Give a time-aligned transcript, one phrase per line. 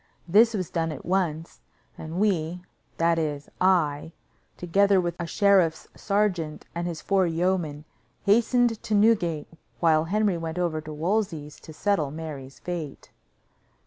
[0.27, 1.59] This was done at once,
[1.95, 2.63] and we,
[2.97, 4.13] that is, I,
[4.57, 7.85] together with a sheriff's sergeant and his four yeomen,
[8.23, 9.47] hastened to Newgate,
[9.79, 13.11] while Henry went over to Wolsey's to settle Mary's fate.